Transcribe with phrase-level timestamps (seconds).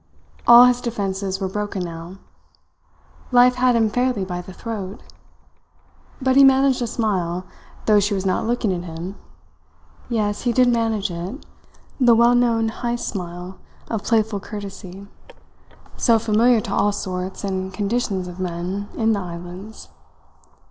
[0.47, 2.17] All his defences were broken now.
[3.31, 4.99] Life had him fairly by the throat.
[6.19, 7.45] But he managed a smile,
[7.85, 9.13] though she was not looking at him;
[10.09, 11.45] yes, he did manage it
[11.99, 13.59] the well known Heyst smile
[13.91, 15.05] of playful courtesy,
[15.97, 19.89] so familiar to all sorts and conditions of men in the islands.